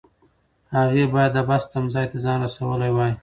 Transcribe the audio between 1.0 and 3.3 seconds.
باید د بس تمځای ته ځان رسولی وای.